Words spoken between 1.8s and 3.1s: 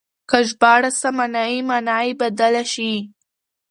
به يې بدله شي.